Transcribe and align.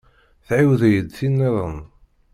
Tɛiwed-iyi-d 0.47 1.09
tin 1.17 1.33
nniḍen. 1.39 1.79